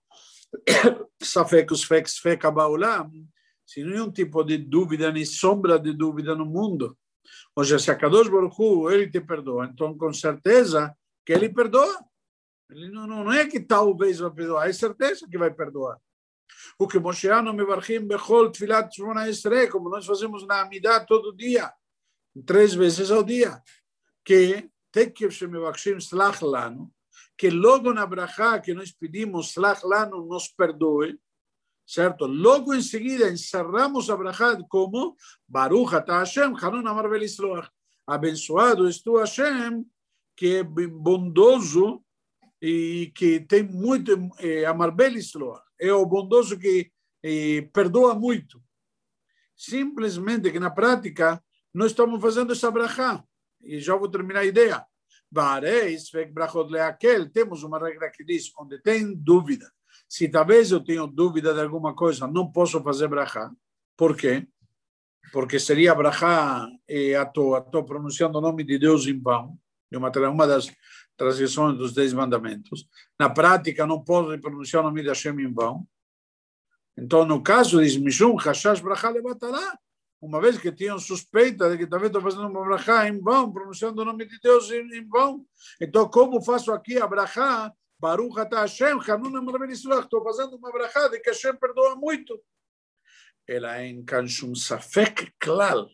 Safek, 1.23 1.77
Sfek, 1.77 2.11
Sfek, 2.11 2.47
Abaolam. 2.47 3.11
Se 3.67 3.85
nenhum 3.85 4.11
tipo 4.11 4.43
de 4.43 4.57
dúvida, 4.57 5.13
nem 5.13 5.25
sombra 5.25 5.79
de 5.79 5.93
dúvida 5.93 6.35
no 6.35 6.47
mundo 6.47 6.97
ou 7.55 7.65
seja, 7.65 7.79
se 7.79 7.91
a 7.91 7.97
Kadosh 7.97 8.29
Baruch 8.29 8.55
Hu, 8.59 8.91
ele 8.91 9.11
te 9.11 9.21
perdoa, 9.21 9.67
então 9.67 9.97
com 9.97 10.13
certeza 10.13 10.95
que 11.25 11.33
ele 11.33 11.49
perdoa. 11.49 11.99
Ele 12.71 12.91
não, 12.91 13.07
não, 13.07 13.25
não 13.25 13.33
é 13.33 13.47
que 13.47 13.61
talvez 13.61 14.19
vai 14.19 14.31
perdoar, 14.31 14.69
é 14.69 14.73
certeza 14.73 15.27
que 15.29 15.39
vai 15.39 15.53
perdoar. 15.53 15.99
O 16.79 16.87
que 16.87 16.99
Moshe 16.99 17.29
Ano 17.29 17.53
Mevarchim 17.53 18.07
Bechol 18.07 18.51
Tfilat 18.51 18.95
Shmona 18.95 19.29
Estre, 19.29 19.69
como 19.69 19.89
nós 19.89 20.07
fazemos 20.07 20.47
na 20.47 20.61
Amidah 20.61 21.05
todo 21.05 21.35
dia, 21.35 21.73
três 22.47 22.75
vezes 22.75 23.11
ao 23.11 23.23
dia, 23.23 23.63
que 24.25 24.71
Tekev 24.93 25.31
Shemevachim 25.31 25.97
Slach 25.97 26.43
Lano, 26.43 26.93
que 27.39 27.51
logo 27.51 27.95
na 27.95 28.05
Brachá 28.05 28.59
que 28.59 28.75
nós 28.75 28.91
pedimos 28.91 29.53
Slach 29.53 29.85
Lano 29.85 30.27
nos 30.27 30.49
perdoe, 30.49 31.17
certo? 31.87 32.27
Logo 32.27 32.75
em 32.75 32.83
seguida 32.83 33.31
encerramos 33.31 34.11
a 34.11 34.17
Brachá 34.17 34.59
como 34.69 35.17
Baruch 35.47 35.95
Ata 35.95 36.19
Hashem, 36.19 36.53
Hanun 36.61 36.87
Amar 36.89 37.09
Belisloach. 37.09 37.71
Abençoado 38.05 38.89
és 38.89 39.01
tu, 39.01 39.19
Hashem, 39.19 39.87
que 40.35 40.57
é 40.57 40.63
bondoso 40.65 42.03
e 42.61 43.13
que 43.15 43.39
tem 43.39 43.63
muito 43.63 44.11
eh, 44.41 44.65
Amar 44.65 44.91
Belisloach. 44.91 45.63
É 45.81 45.93
o 45.93 46.05
bondoso 46.05 46.59
que 46.59 46.91
eh, 47.23 47.69
perdoa 47.73 48.17
muito. 48.17 48.61
Simplesmente 49.55 50.51
que 50.51 50.59
na 50.59 50.71
prática 50.71 51.41
nós 51.73 51.93
estamos 51.93 52.21
fazendo 52.21 52.53
essa 52.53 52.69
Brachá. 52.69 53.23
E 53.61 53.79
já 53.79 53.95
vou 53.95 54.09
terminar 54.09 54.41
a 54.41 54.45
ideia. 54.45 54.88
Temos 57.33 57.63
uma 57.63 57.79
regra 57.79 58.11
que 58.11 58.25
diz, 58.25 58.51
onde 58.59 58.81
tem 58.81 59.15
dúvida, 59.15 59.71
Se 60.09 60.29
talvez 60.29 60.71
eu 60.71 60.83
tenho 60.83 61.07
dúvida 61.07 61.53
de 61.53 61.61
alguma 61.61 61.95
coisa, 61.95 62.27
não 62.27 62.51
posso 62.51 62.83
fazer 62.83 63.09
brachá. 63.09 63.51
Por 63.97 64.17
quê? 64.17 64.47
Porque 65.33 65.59
seria 65.59 65.95
brachá 65.95 66.67
e 66.89 67.15
estou 67.15 67.85
pronunciando 67.85 68.39
o 68.39 68.41
nome 68.41 68.65
de 68.65 68.79
Deus 68.79 69.07
em 69.07 69.21
vão, 69.21 69.59
de 69.91 69.99
uma, 69.99 70.11
uma 70.31 70.47
das 70.47 70.73
transgressões 71.17 71.77
dos 71.77 71.93
dez 71.93 72.13
mandamentos. 72.13 72.87
Na 73.19 73.29
prática, 73.29 73.87
não 73.87 74.03
posso 74.03 74.39
pronunciar 74.41 74.83
o 74.83 74.87
nome 74.87 75.03
de 75.03 75.09
Hashem 75.09 75.39
em 75.41 75.53
vão. 75.53 75.87
Então, 76.97 77.25
no 77.25 77.43
caso 77.43 77.85
de 77.85 78.01
Mishum, 78.01 78.35
Hashash 78.37 78.81
Brachá 78.81 79.11
Levatará, 79.11 79.79
uma 80.21 80.41
vez 80.41 80.59
que 80.59 80.73
tinham 80.73 80.99
suspeita 80.99 81.71
de 81.71 81.79
que 81.79 81.87
também 81.87 82.09
estou 82.09 82.23
fazendo 82.23 82.49
uma 82.49 82.65
brachá 82.65 83.09
em 83.09 83.21
vão, 83.21 83.53
pronunciando 83.53 84.03
o 84.03 84.05
nome 84.05 84.27
de 84.27 84.39
Deus 84.41 84.71
em, 84.71 84.83
em 84.97 85.07
vão. 85.07 85.47
Então, 85.81 86.09
como 86.09 86.43
faço 86.43 86.73
aqui 86.73 86.99
a 86.99 87.07
brachá? 87.07 87.73
Baruch 88.01 88.39
atah 88.39 88.61
Hashem, 88.61 88.99
Hanun 89.09 89.37
Amraben 89.37 89.71
estou 89.71 90.23
fazendo 90.23 90.57
uma 90.57 90.71
brachá 90.71 91.09
de 91.09 91.19
que 91.21 91.31
Hashem 91.31 91.57
perdoa 91.57 91.97
muito. 91.97 92.41
Ela 93.47 93.81
é 93.81 93.87
em 93.87 94.05
Kanshum 94.05 94.55
Safek 94.55 95.33
Klal. 95.39 95.89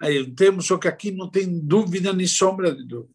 Aí 0.00 0.30
temos 0.34 0.66
só 0.66 0.78
que 0.78 0.88
aqui 0.88 1.10
não 1.10 1.30
tem 1.30 1.60
dúvida 1.60 2.12
nem 2.12 2.26
sombra 2.26 2.74
de 2.74 2.86
dúvida. 2.86 3.14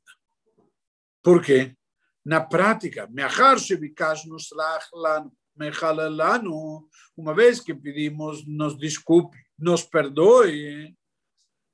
Por 1.24 1.42
quê? 1.42 1.76
Na 2.24 2.42
prática, 2.42 3.08
Meachar 3.12 3.58
Shebikash 3.58 4.26
Nuslach 4.26 4.86
Lanu, 4.94 5.32
Mechalalanu, 5.56 6.88
uma 7.16 7.34
vez 7.34 7.60
que 7.60 7.74
pedimos, 7.74 8.46
nos 8.48 8.78
desculpe, 8.78 9.38
nos 9.62 9.84
perdoe, 9.84 10.96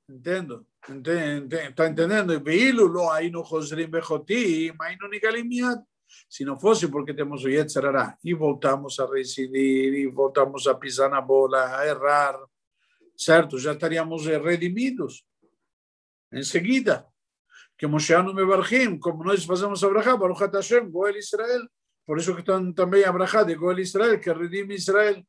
entendo? 0.08 0.68
Está 0.88 1.88
entendendo? 1.88 2.40
Veílo 2.40 2.86
lo 2.88 3.10
aí 3.10 3.32
no 3.32 3.44
Josrim 3.44 3.90
Bejotim, 3.90 4.74
aí 4.80 4.96
no 4.96 5.10
fosse 6.60 6.88
porque 6.88 7.14
temos 7.14 7.44
o 7.44 7.50
Yetzerará 7.50 8.18
e 8.24 8.34
voltamos 8.34 9.00
a 9.00 9.06
residir, 9.06 9.94
e 9.94 10.08
voltamos 10.08 10.68
a 10.68 10.76
pisar 10.76 11.10
na 11.10 11.20
bola, 11.20 11.78
a 11.78 11.86
errar, 11.86 12.40
certo? 13.16 13.58
Já 13.58 13.74
estaríamos 13.74 14.26
redimidos 14.26 15.26
em 16.32 16.44
seguida. 16.44 17.06
Que 17.78 17.86
Moshe 17.86 18.16
me 18.24 18.34
Mebarchim, 18.34 18.98
como 18.98 19.24
nós 19.24 19.44
fazemos 19.46 19.84
a 19.84 19.90
Brachá, 19.90 20.18
Baruch 20.18 20.40
Hashem, 20.40 20.90
Goel 20.90 21.18
Israel. 21.18 21.68
Por 22.06 22.18
isso 22.18 22.34
que 22.34 22.40
estão 22.40 22.74
também 22.74 23.04
a 23.04 23.12
Brachá 23.12 23.44
de 23.44 23.54
Goel 23.56 23.80
Israel, 23.80 24.20
que 24.20 24.32
redime 24.32 24.76
Israel. 24.76 25.24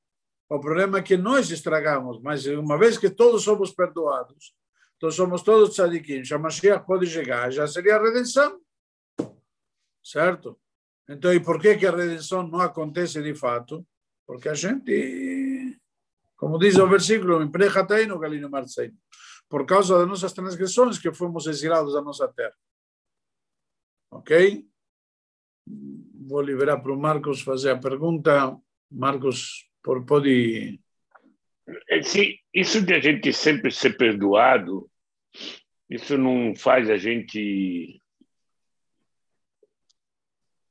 O 0.49 0.59
problema 0.59 0.99
é 0.99 1.03
que 1.03 1.17
nós 1.17 1.51
estragamos, 1.51 2.21
mas 2.23 2.47
uma 2.47 2.79
vez 2.79 2.97
que 2.97 3.11
todos 3.11 3.43
somos 3.43 3.71
perdoados, 3.71 4.55
então 4.97 5.11
somos 5.11 5.43
todos 5.43 5.75
tzadikim, 5.75 6.25
já 6.25 6.39
Mashiach 6.39 6.87
pode 6.87 7.07
chegar, 7.07 7.51
já 7.53 7.67
seria 7.67 7.97
a 7.97 8.03
redenção. 8.03 8.61
Certo? 10.03 10.59
Então, 11.09 11.33
e 11.33 11.41
por 11.41 11.61
que, 11.61 11.77
que 11.77 11.87
a 11.87 11.95
redenção 11.95 12.47
não 12.47 12.61
acontece 12.61 13.23
de 13.23 13.35
fato? 13.35 13.87
Porque 14.27 14.49
a 14.49 14.55
gente, 14.55 15.79
como 16.37 16.59
diz 16.59 16.77
o 16.77 16.89
versículo, 16.89 17.41
por 19.49 19.67
causa 19.67 19.99
das 19.99 20.09
nossas 20.09 20.33
transgressões 20.33 20.99
que 20.99 21.13
fomos 21.13 21.47
exilados 21.47 21.95
da 21.95 22.03
nossa 22.03 22.27
terra. 22.29 22.57
Ok? 24.11 24.67
Vou 26.27 26.41
liberar 26.41 26.79
para 26.79 26.93
o 26.93 26.99
Marcos 26.99 27.43
fazer 27.43 27.71
a 27.71 27.79
pergunta. 27.79 28.59
Marcos, 28.91 29.68
por 29.89 30.05
pode. 30.05 30.79
Sim, 32.03 32.37
isso 32.53 32.83
de 32.85 32.93
a 32.93 33.01
gente 33.01 33.33
sempre 33.33 33.71
ser 33.71 33.97
perdoado, 33.97 34.91
isso 35.89 36.19
não 36.19 36.55
faz 36.55 36.91
a 36.91 36.99
gente 36.99 37.99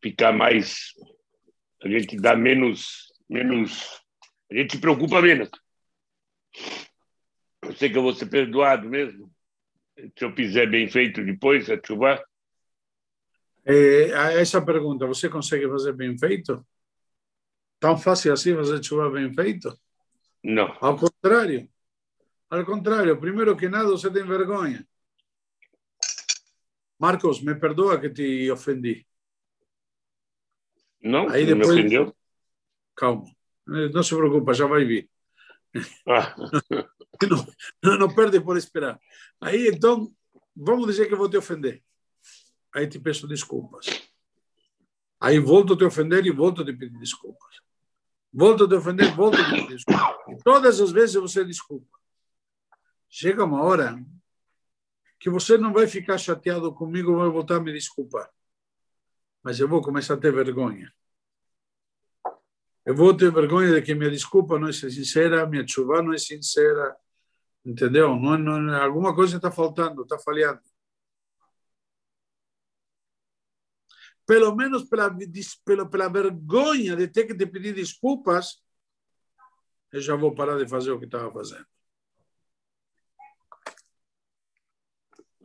ficar 0.04 0.32
mais. 0.32 0.94
A 1.84 1.90
gente 1.90 2.16
dá 2.16 2.36
menos. 2.36 3.12
menos 3.28 4.00
a 4.52 4.56
gente 4.56 4.76
se 4.76 4.80
preocupa 4.80 5.20
menos. 5.20 5.50
Eu 7.64 7.74
sei 7.76 7.90
que 7.90 7.98
eu 7.98 8.04
vou 8.04 8.14
ser 8.14 8.28
perdoado 8.28 8.88
mesmo. 8.88 9.34
Se 10.16 10.26
eu 10.26 10.36
fizer 10.36 10.70
bem 10.70 10.88
feito 10.88 11.26
depois, 11.26 11.68
a 11.72 11.82
chuva. 11.84 12.24
É, 13.66 14.40
essa 14.40 14.64
pergunta, 14.64 15.08
você 15.08 15.28
consegue 15.28 15.68
fazer 15.68 15.94
bem 15.94 16.16
feito? 16.16 16.64
Tão 17.80 17.98
fácil 17.98 18.34
assim 18.34 18.56
fazer 18.56 18.84
chuva 18.84 19.10
bem 19.10 19.34
feito? 19.34 19.78
Não. 20.44 20.76
Ao 20.82 20.98
contrário. 20.98 21.70
Ao 22.50 22.66
contrário, 22.66 23.20
primeiro 23.20 23.56
que 23.58 23.68
nada, 23.68 23.90
você 23.90 24.10
tem 24.10 24.26
vergonha. 24.26 24.88
Marcos, 26.98 27.42
me 27.42 27.54
perdoa 27.54 28.00
que 28.00 28.10
te 28.10 28.50
ofendi. 28.50 29.06
Não, 31.02 31.30
Aí 31.30 31.46
depois... 31.46 31.68
me 31.68 31.82
ofendeu. 31.82 32.16
Calma. 32.96 33.26
Não 33.66 34.02
se 34.02 34.16
preocupa, 34.16 34.54
já 34.54 34.66
vai 34.66 34.86
vir. 34.86 35.10
Ah. 36.08 36.36
Não, 37.28 37.48
não, 37.82 37.98
não 37.98 38.14
perde 38.14 38.40
por 38.40 38.56
esperar. 38.58 39.00
Aí, 39.42 39.70
então, 39.70 40.14
vamos 40.56 40.86
dizer 40.86 41.08
que 41.08 41.16
eu 41.16 41.18
vou 41.18 41.28
te 41.28 41.36
ofender. 41.36 41.82
Aí 42.76 42.86
te 42.88 43.00
peço 43.00 43.28
desculpas. 43.28 44.07
Aí 45.20 45.40
volto 45.40 45.74
a 45.74 45.78
te 45.78 45.84
ofender 45.84 46.26
e 46.26 46.32
volto 46.32 46.62
a 46.62 46.66
te 46.66 46.74
pedir 46.74 46.98
desculpas. 47.00 47.60
Volto 48.32 48.66
a 48.66 48.68
te 48.68 48.76
ofender, 48.76 49.16
volto 49.16 49.40
a 49.40 49.44
te 49.44 49.50
pedir 49.52 49.68
desculpas. 49.68 50.16
E 50.30 50.38
todas 50.44 50.80
as 50.80 50.92
vezes 50.92 51.16
você 51.16 51.44
desculpa. 51.44 51.98
Chega 53.10 53.44
uma 53.44 53.64
hora 53.64 53.98
que 55.20 55.30
você 55.30 55.58
não 55.58 55.74
vai 55.74 55.88
ficar 55.88 56.18
chateado 56.18 56.74
comigo, 56.74 57.18
vai 57.18 57.30
voltar 57.30 57.56
a 57.56 57.60
me 57.60 57.74
desculpar. 57.74 58.30
Mas 59.42 59.60
eu 59.60 59.68
vou 59.68 59.82
começar 59.82 60.14
a 60.14 60.18
ter 60.18 60.32
vergonha. 60.32 60.92
Eu 62.86 62.96
vou 62.96 63.16
ter 63.16 63.32
vergonha 63.32 63.74
de 63.74 63.82
que 63.82 63.96
minha 63.96 64.10
desculpa 64.10 64.58
não 64.60 64.70
é 64.70 64.72
sincera, 64.72 65.46
minha 65.46 65.68
chuva 65.68 66.02
não 66.02 66.14
é 66.14 66.18
sincera, 66.18 66.96
entendeu? 67.66 68.16
Não, 68.16 68.38
não, 68.38 68.82
alguma 68.82 69.14
coisa 69.14 69.36
está 69.36 69.52
faltando, 69.52 70.04
está 70.04 70.18
falhando. 70.18 70.62
Pelo 74.28 74.54
menos 74.54 74.84
pela, 74.84 75.10
pela, 75.66 75.90
pela 75.90 76.10
vergonha 76.10 76.98
de 76.98 77.08
ter 77.08 77.26
que 77.26 77.34
te 77.34 77.46
pedir 77.48 77.74
desculpas, 77.74 78.62
eu 79.92 80.02
já 80.02 80.18
vou 80.18 80.36
parar 80.36 80.58
de 80.58 80.68
fazer 80.68 80.92
o 80.92 81.00
que 81.00 81.06
estava 81.06 81.32
fazendo. 81.32 81.66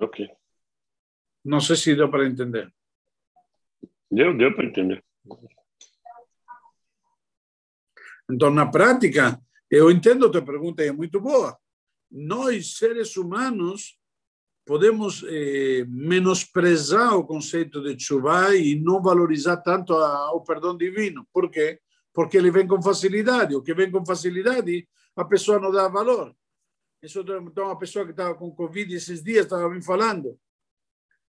Ok. 0.00 0.28
Não 1.44 1.60
sei 1.60 1.76
se 1.76 1.94
deu 1.94 2.10
para 2.10 2.26
entender. 2.26 2.74
Deu, 4.10 4.36
deu 4.36 4.54
para 4.54 4.66
entender. 4.66 5.04
Então, 8.28 8.50
na 8.50 8.68
prática, 8.68 9.40
eu 9.70 9.90
entendo 9.92 10.26
a 10.26 10.30
tua 10.30 10.44
pergunta, 10.44 10.82
é 10.82 10.90
muito 10.90 11.20
boa. 11.20 11.56
Nós, 12.10 12.76
seres 12.76 13.16
humanos, 13.16 13.96
podemos 14.64 15.24
eh, 15.26 15.84
menosprezar 15.88 17.16
o 17.16 17.26
conceito 17.26 17.82
de 17.82 17.98
chuva 18.02 18.54
e 18.54 18.78
não 18.78 19.02
valorizar 19.02 19.56
tanto 19.58 19.94
a, 19.94 20.32
o 20.32 20.42
perdão 20.42 20.76
divino. 20.76 21.26
Por 21.32 21.50
quê? 21.50 21.80
Porque 22.12 22.36
ele 22.36 22.50
vem 22.50 22.66
com 22.66 22.80
facilidade. 22.80 23.54
O 23.54 23.62
que 23.62 23.74
vem 23.74 23.90
com 23.90 24.04
facilidade, 24.04 24.88
a 25.16 25.24
pessoa 25.24 25.58
não 25.58 25.72
dá 25.72 25.88
valor. 25.88 26.34
Então, 27.02 27.66
uma 27.66 27.78
pessoa 27.78 28.04
que 28.04 28.12
estava 28.12 28.34
com 28.34 28.54
Covid 28.54 28.94
esses 28.94 29.22
dias 29.22 29.44
estava 29.44 29.68
me 29.68 29.82
falando. 29.82 30.38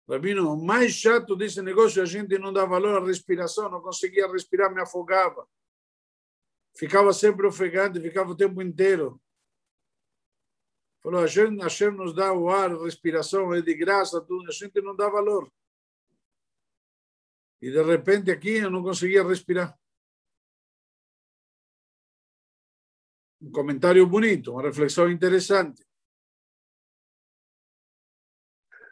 Rabino, 0.10 0.52
o 0.52 0.66
mais 0.66 0.94
chato 0.94 1.36
desse 1.36 1.62
negócio, 1.62 2.02
a 2.02 2.06
gente 2.06 2.40
não 2.40 2.52
dá 2.52 2.66
valor 2.66 3.00
à 3.00 3.06
respiração, 3.06 3.70
não 3.70 3.80
conseguia 3.80 4.28
respirar, 4.28 4.74
me 4.74 4.82
afogava. 4.82 5.48
Ficava 6.76 7.14
sempre 7.14 7.46
ofegante, 7.46 8.02
ficava 8.02 8.32
o 8.32 8.36
tempo 8.36 8.60
inteiro. 8.60 9.22
Falou, 11.10 11.24
a 11.24 11.28
gente, 11.28 11.60
Hashem 11.63 11.89
nos 11.89 12.13
dá 12.13 12.32
o 12.32 12.51
ar, 12.51 12.72
a 12.72 12.84
respiração, 12.84 13.51
é 13.51 13.63
de 13.63 13.74
graça, 13.74 14.22
tudo, 14.22 14.48
a 14.48 14.51
gente 14.51 14.80
não 14.80 14.96
dá 14.96 15.10
valor. 15.10 15.51
E 17.60 17.72
de 17.72 17.82
repente 17.82 18.30
aqui 18.30 18.58
eu 18.58 18.70
não 18.70 18.84
conseguia 18.84 19.24
respirar. 19.24 19.75
Um 23.42 23.51
comentário 23.51 24.06
bonito, 24.06 24.51
uma 24.51 24.62
reflexão 24.62 25.10
interessante. 25.10 25.84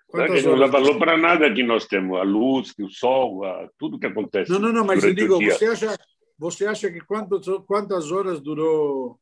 Quantas 0.07 0.43
não 0.43 0.57
dá 0.57 0.65
valor 0.65 0.97
para 0.97 1.19
nada 1.19 1.53
que 1.53 1.61
nós 1.61 1.85
temos, 1.85 2.17
a 2.17 2.23
luz, 2.23 2.73
o 2.79 2.89
sol, 2.89 3.45
a, 3.45 3.69
tudo 3.77 3.99
que 3.99 4.07
acontece. 4.07 4.51
Não, 4.51 4.57
não, 4.57 4.73
não, 4.73 4.83
mas 4.83 5.03
eu 5.03 5.13
digo, 5.13 5.35
você 5.35 5.67
acha, 5.67 5.95
você 6.35 6.65
acha 6.65 6.91
que 6.91 6.99
quantas, 7.01 7.45
quantas 7.67 8.11
horas 8.11 8.41
durou 8.41 9.19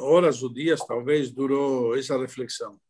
horas 0.00 0.42
ou 0.42 0.52
dias, 0.52 0.84
talvez, 0.86 1.30
durou 1.30 1.96
essa 1.96 2.18
reflexão. 2.18 2.80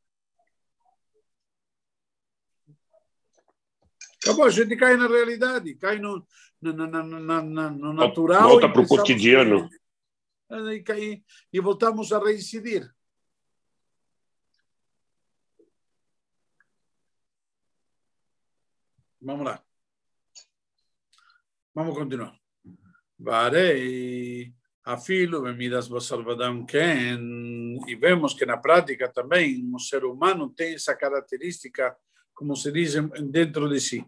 Acabou, 4.22 4.44
a 4.44 4.50
gente 4.50 4.76
cai 4.76 4.96
na 4.96 5.08
realidade, 5.08 5.74
cai 5.74 5.98
no, 5.98 6.24
no, 6.60 6.72
no, 6.72 7.02
no 7.02 7.92
natural. 7.92 8.50
Volta 8.50 8.68
para 8.68 8.82
o 8.82 8.86
cotidiano. 8.86 9.68
E, 10.50 10.84
e, 10.92 11.24
e 11.52 11.60
voltamos 11.60 12.12
a 12.12 12.18
reincidir. 12.18 12.88
Vamos 19.20 19.44
lá. 19.46 19.64
Vamos 21.74 21.96
continuar. 21.96 22.36
Varei, 23.18 24.54
afilo, 24.83 25.41
Midas 25.53 25.87
Basarvadam 25.87 26.65
Ken, 26.65 27.19
e 27.87 27.95
vemos 27.95 28.33
que 28.33 28.45
na 28.45 28.57
prática 28.57 29.09
também 29.09 29.69
o 29.73 29.79
ser 29.79 30.05
humano 30.05 30.49
tem 30.49 30.75
essa 30.75 30.95
característica, 30.95 31.95
como 32.33 32.55
se 32.55 32.71
diz, 32.71 32.95
dentro 33.29 33.67
de 33.69 33.79
si. 33.79 34.05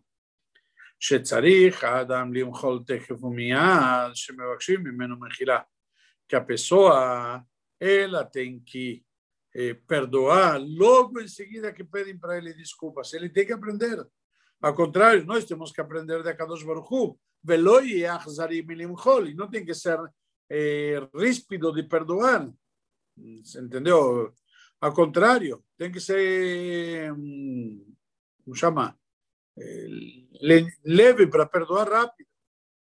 שצריך 1.00 1.84
האדם 1.84 2.34
למחול 2.34 2.80
תכף 2.88 3.24
ומיד 3.24 4.12
שמבקשים 4.13 4.84
ממנו 4.84 5.16
מחילה. 5.20 5.60
Que 6.32 6.36
a 6.36 6.42
pessoa, 6.42 7.44
ela 7.80 8.24
tem 8.24 8.60
que 8.63 9.04
eh, 9.56 9.74
perdoar 9.88 10.60
logo 10.60 11.20
em 11.20 11.28
seguida 11.28 11.74
que 11.74 11.84
pedem 11.84 12.16
para 12.20 12.38
ele 12.38 12.54
desculpas. 12.54 13.13
Ele 13.13 13.30
tem 13.30 13.48
que 13.48 13.54
aprender. 13.54 14.06
Ao 14.62 14.75
contrário, 14.75 15.25
nós 15.25 15.46
temos 15.46 15.72
que 15.72 15.82
aprender 15.82 16.22
de 16.22 16.34
Kadosh 16.36 16.62
Baruch 16.62 16.88
Hu. 16.92 17.20
Veloi 17.44 18.06
achzarim 18.06 18.62
limchol. 18.75 19.34
Não 19.34 19.50
tem 19.50 19.66
que 19.66 19.74
ser 19.74 19.98
eh, 20.49 21.09
ríspido 21.15 21.73
de 21.73 21.83
perdoar. 21.85 22.53
Entendeu? 23.17 24.33
Ao 24.81 24.93
contrário, 24.93 25.65
tem 25.77 25.91
que 25.91 26.01
ser, 26.01 27.11
como 28.45 28.55
chama? 28.55 28.99
leve 30.83 31.27
para 31.29 31.47
perdoar 31.47 31.89
rápido. 31.89 32.29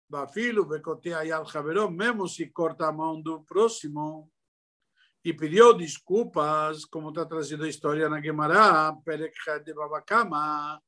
Bafilo, 0.10 0.65
becotea 0.65 1.38
al 1.38 1.46
javeró, 1.46 1.89
mesmo 1.89 2.27
se 2.27 2.50
corta 2.51 2.88
a 2.88 2.91
mão 2.91 3.22
do 3.22 3.44
próximo 3.44 4.30
e 5.24 5.34
pediu 5.34 5.74
desculpas, 5.74 6.84
como 6.86 7.10
está 7.10 7.25
trazendo 7.25 7.63
a 7.63 7.70
história 7.70 8.10
na 8.10 8.22
Gemara, 8.22 8.94
Perek 9.06 9.34
de 9.63 9.74
Babakama, 9.74 10.82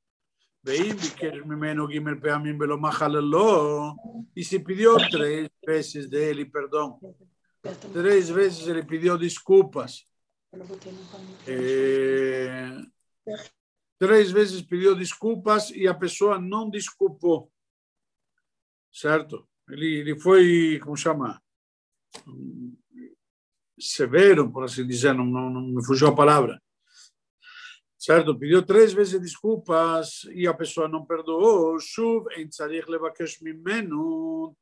Veí 0.63 0.95
que 0.95 1.29
Mimeno 1.43 1.91
Gimel 1.91 2.21
Peamim 2.21 2.57
Belomahalaló, 2.57 3.95
e 4.33 4.45
se 4.45 4.59
pediu 4.59 4.95
três 5.09 5.49
vezes 5.65 6.09
dele 6.09 6.45
perdão. 6.45 6.97
Três 7.91 8.29
vezes 8.29 8.65
ele 8.67 8.81
pediu 8.81 9.17
desculpas. 9.17 10.07
Três 13.99 14.31
vezes 14.31 14.61
pediu 14.61 14.95
desculpas 14.95 15.69
e 15.71 15.85
eh, 15.85 15.89
a 15.89 15.93
pessoa 15.93 16.39
não 16.39 16.69
desculpou. 16.69 17.51
Certo? 18.89 19.45
Ele, 19.69 19.99
ele 19.99 20.19
foi, 20.19 20.79
como 20.81 20.95
chama? 20.95 21.41
Severo, 23.77 24.49
por 24.49 24.63
assim 24.63 24.87
dizer, 24.87 25.13
não, 25.13 25.25
não, 25.25 25.49
não 25.49 25.61
me 25.61 25.85
fugiu 25.85 26.07
a 26.07 26.15
palavra 26.15 26.61
Certo? 28.03 28.37
Pediu 28.37 28.61
três 28.61 28.91
vezes 28.91 29.17
desculpas 29.21 30.25
e 30.33 30.45
a 30.45 30.53
pessoa 30.53 30.89
não 30.89 31.05
perdoou. 31.05 31.77
Em 32.35 32.49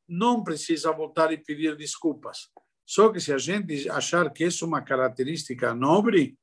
não 0.08 0.44
precisa 0.44 0.92
voltar 0.92 1.32
e 1.32 1.36
pedir 1.36 1.76
desculpas. 1.76 2.52
Só 2.86 3.08
que 3.08 3.18
se 3.18 3.32
a 3.32 3.38
gente 3.38 3.90
achar 3.90 4.32
que 4.32 4.44
isso 4.44 4.64
é 4.64 4.68
uma 4.68 4.80
característica 4.80 5.74
nobre, 5.74 6.38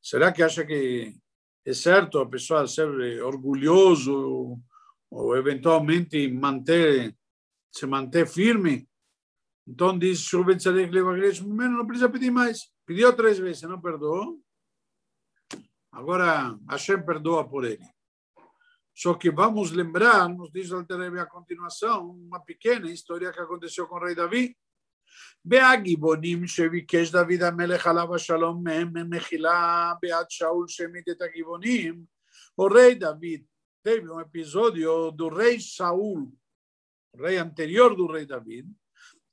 será 0.00 0.30
que 0.30 0.40
acha 0.40 0.64
que 0.64 1.12
é 1.66 1.72
certo 1.72 2.20
a 2.20 2.26
pessoa 2.30 2.68
ser 2.68 2.88
orgulhoso 3.20 4.60
ou 5.10 5.36
eventualmente 5.36 6.28
manter 6.28 7.16
se 7.72 7.84
manter 7.84 8.28
firme. 8.28 8.88
Então 9.66 9.98
diz 9.98 10.30
não 10.32 11.84
precisa 11.84 12.08
pedir 12.08 12.30
mais. 12.30 12.70
Pediu 12.86 13.12
três 13.12 13.40
vezes, 13.40 13.62
não 13.62 13.80
perdoou. 13.80 14.40
Agora 15.91 16.57
Hashem 16.69 17.05
perdoa 17.05 17.47
por 17.47 17.65
ele. 17.65 17.87
Só 18.95 19.15
que 19.15 19.31
vamos 19.31 19.71
lembrar, 19.71 20.29
nos 20.29 20.51
diz 20.51 20.71
Alterebe 20.71 21.19
a 21.19 21.25
continuação, 21.25 22.11
uma 22.11 22.39
pequena 22.39 22.91
história 22.91 23.31
que 23.31 23.39
aconteceu 23.39 23.87
com 23.87 23.95
o 23.95 23.99
rei 23.99 24.15
Davi. 24.15 24.55
בהגיבונים 25.45 26.47
שביקש 26.47 27.11
דוד 27.11 27.41
המלך 27.41 27.87
עליו 27.87 28.15
השלום 28.15 28.63
מהם 28.63 28.93
מחילה 29.09 29.93
בעד 30.01 30.25
שאול 30.29 30.67
שהמית 30.67 31.09
את 31.09 31.21
הגיבונים, 31.21 32.05
o 32.55 32.67
rei 32.67 32.95
David 32.95 33.43
teve 33.83 34.09
um 34.09 34.19
episódio 34.19 35.11
do 35.11 35.29
rei 35.29 35.59
Saul, 35.59 36.31
rei 37.15 37.37
anterior 37.37 37.95
do 37.95 38.07
rei 38.07 38.25
David, 38.25 38.67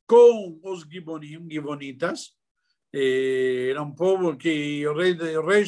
com 0.07 0.59
os 0.63 0.83
Gibonim, 0.83 1.49
Gibonitas. 1.51 2.37
eh, 2.94 3.70
era 3.72 3.82
um 3.82 3.94
povo 3.94 4.38
que 4.38 4.88
o 4.88 4.94
rei 4.94 5.14
o 5.14 5.46
re 5.46 5.66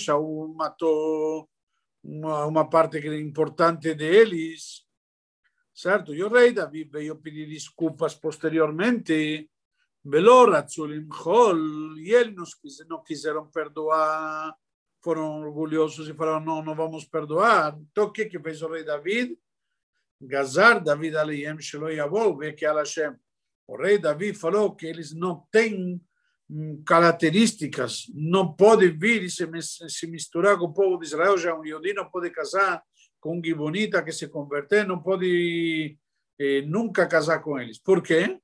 matou 0.56 1.50
uma, 2.04 2.46
uma 2.46 2.70
parte 2.70 3.00
importante 3.00 3.94
deles, 3.94 4.86
certo? 5.74 6.14
E 6.14 6.24
o 6.24 6.30
rei 6.30 6.54
Davi 6.54 6.86
veio 6.86 7.18
pedir 7.18 7.48
desculpas 7.48 8.16
posteriormente, 8.16 9.50
e 12.00 12.14
eles 12.14 12.36
não 12.88 13.04
quiseram 13.04 13.48
perdoar, 13.48 14.56
foram 15.04 15.42
orgulhosos 15.42 16.08
e 16.08 16.14
falaram, 16.14 16.46
não, 16.46 16.64
não 16.64 16.76
vamos 16.76 17.06
perdoar. 17.06 17.78
Então 17.92 18.06
o 18.06 18.12
que, 18.12 18.26
que 18.26 18.40
fez 18.40 18.62
o 18.62 18.70
rei 18.70 18.84
Davi? 18.84 19.38
Gazar 20.20 20.82
David 20.82 21.16
Aliyem 21.16 21.60
Shiloh 21.60 21.92
Yavol, 21.92 22.38
que 22.56 22.66
Hashem. 22.66 23.16
O 23.68 23.76
rei 23.76 23.98
Davi 23.98 24.34
falou 24.34 24.76
que 24.76 24.86
eles 24.86 25.14
não 25.14 25.46
têm 25.52 26.02
características, 26.86 28.06
não 28.14 28.54
podem 28.54 28.98
vir 28.98 29.24
e 29.24 29.30
se, 29.30 30.08
misturar 30.08 30.58
com 30.58 30.66
o 30.66 30.74
povo 30.74 30.98
de 30.98 31.06
Israel, 31.06 31.38
já 31.38 31.54
um 31.54 31.66
Yodi 31.66 31.94
não 31.94 32.10
pode 32.10 32.30
casar 32.30 32.82
com 33.20 33.38
um 33.38 33.44
Gibonita 33.44 34.04
que 34.04 34.12
se 34.12 34.28
converter, 34.28 34.88
não 34.88 35.02
pode 35.02 35.98
eh, 36.40 36.62
nunca 36.62 37.06
casar 37.08 37.40
com 37.40 37.60
eles. 37.60 37.80
Por 37.80 38.02
quê? 38.02 38.40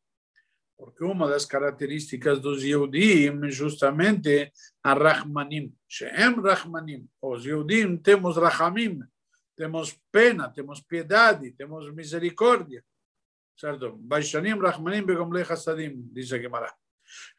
porque 0.83 1.03
uma 1.05 1.29
das 1.29 1.45
características 1.45 2.41
dos 2.41 2.61
Yehudim 2.61 3.49
justamente 3.49 4.51
a 4.83 4.93
Rahmanim. 4.93 5.73
Shem 5.87 6.41
Rahmanim. 6.41 7.07
Os 7.21 7.45
Yehudim 7.45 7.95
temos 7.97 8.35
Rahamim, 8.35 8.99
temos 9.55 9.97
pena, 10.11 10.49
temos 10.49 10.81
piedade, 10.81 11.51
temos 11.51 11.89
misericórdia. 11.93 12.83
Certo? 13.57 13.95
Baishanim 13.95 14.59
Rahmanim 14.59 15.05
Begomle 15.05 15.43
Hassadim, 15.43 16.09
diz 16.11 16.33
a 16.33 16.37
Gemara. 16.37 16.73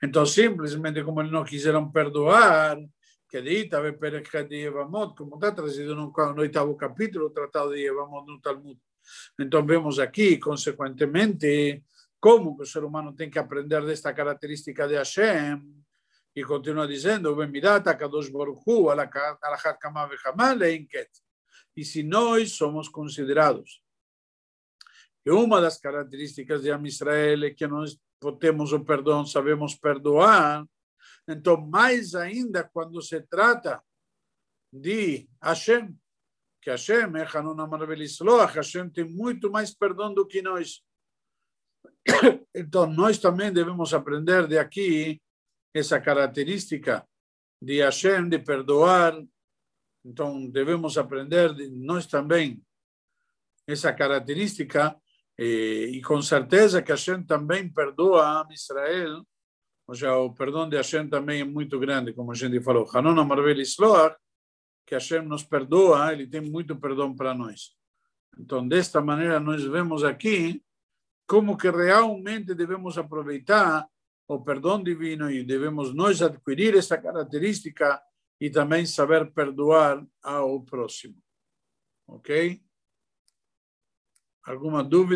Então, 0.03 0.25
simplesmente 0.27 1.03
como 1.03 1.21
eles 1.21 1.33
não 1.33 1.45
quiseram 1.45 1.91
perdoar, 1.91 2.77
que 3.29 3.41
dita 3.43 3.81
Perek 3.93 4.45
de 4.45 4.57
Yevamot, 4.57 5.15
como 5.17 5.35
está 5.35 5.53
trazido 5.53 5.95
no, 5.95 6.13
no 6.13 6.41
oitavo 6.41 6.77
capítulo, 6.77 7.27
o 7.27 7.31
tratado 7.31 7.75
de 7.75 7.81
Yevamot 7.81 8.27
no 8.27 8.41
Talmud. 8.41 8.79
Então, 9.39 9.65
vemos 9.67 9.99
aqui, 9.99 10.39
consequentemente, 10.39 11.83
como 12.21 12.57
que 12.57 12.63
o 12.63 12.67
ser 12.67 12.85
humano 12.85 13.13
tem 13.15 13.29
que 13.29 13.39
aprender 13.39 13.85
desta 13.85 14.13
característica 14.15 14.87
de 14.87 14.95
Hashem. 14.95 15.61
E 16.37 16.43
continua 16.43 16.89
dizendo, 16.89 17.37
e 21.77 21.85
se 21.85 22.03
nós 22.03 22.53
somos 22.53 22.89
considerados 22.89 23.83
que 25.23 25.31
uma 25.31 25.61
das 25.61 25.79
características 25.79 26.63
de 26.63 26.71
Am 26.71 26.87
Israel 26.87 27.45
é 27.45 27.51
que 27.51 27.67
nós 27.67 27.99
temos 28.33 28.73
o 28.73 28.85
perdão, 28.85 29.27
sabemos 29.27 29.75
perdoar, 29.75 30.67
então 31.29 31.61
mais 31.61 32.15
ainda 32.15 32.65
quando 32.65 33.01
se 33.01 33.21
trata 33.23 33.83
de 34.73 35.29
Hashem, 35.43 35.97
que 36.61 36.71
Hashem 36.71 37.17
é 37.17 37.27
Hanun 37.37 37.61
Amar 37.61 37.81
Hashem 37.87 38.91
tem 38.91 39.05
muito 39.05 39.51
mais 39.51 39.75
perdão 39.75 40.13
do 40.13 40.27
que 40.27 40.43
nós. 40.43 40.83
Então, 42.57 42.87
nós 42.87 43.19
também 43.19 43.53
devemos 43.53 43.93
aprender 43.93 44.47
de 44.47 44.57
aqui 44.57 45.21
essa 45.75 46.01
característica 46.01 47.05
de 47.61 47.81
Hashem, 47.81 48.29
de 48.29 48.39
perdoar. 48.39 49.13
Então, 50.05 50.49
devemos 50.49 50.97
aprender 50.97 51.53
de 51.53 51.69
nós 51.69 52.07
também 52.07 52.63
essa 53.67 53.93
característica 53.93 54.97
e, 55.39 55.93
e 55.95 56.03
com 56.03 56.21
certeza 56.23 56.83
que 56.83 56.93
Hashem 56.93 57.25
também 57.25 57.69
perdoa 57.69 58.43
a 58.43 58.49
Israel. 58.53 59.25
Ou 59.87 59.95
seja, 59.95 60.17
o 60.17 60.33
perdão 60.33 60.69
de 60.69 60.77
Hashem 60.77 61.09
também 61.09 61.41
é 61.41 61.45
muito 61.45 61.79
grande, 61.79 62.13
como 62.13 62.33
a 62.33 62.35
gente 62.35 62.61
falou. 62.61 62.89
Hanon 62.93 63.25
Marvel 63.25 63.61
Isloach, 63.61 64.17
que 64.87 64.95
Hashem 64.95 65.23
nos 65.23 65.43
perdoa, 65.43 66.13
ele 66.13 66.27
tem 66.27 66.41
muito 66.41 66.77
perdão 66.77 67.15
para 67.15 67.35
nós. 67.35 67.77
Então, 68.39 68.67
desta 68.67 69.01
maneira, 69.01 69.39
nós 69.39 69.63
vemos 69.65 70.03
aqui 70.03 70.63
como 71.27 71.57
que 71.57 71.71
realmente 71.71 72.55
devemos 72.55 72.99
aproveitar 72.99 73.87
o 74.27 74.43
perdão 74.43 74.83
divino 74.83 75.31
e 75.31 75.45
devemos 75.45 75.95
nós 75.95 76.23
adquirir 76.23 76.77
essa 76.77 76.97
característica 76.99 78.03
e 78.41 78.51
também 78.51 78.87
saber 78.87 79.33
perdoar 79.33 80.05
ao 80.23 80.63
próximo. 80.63 81.17
Ok? 82.07 82.63
Alguma 84.45 84.83
dúvida? 84.85 85.13